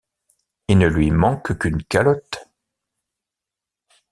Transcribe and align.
Il 0.67 0.79
ne 0.79 0.87
lui 0.87 1.11
manque 1.11 1.55
qu’une 1.59 1.83
calotte. 1.83 2.49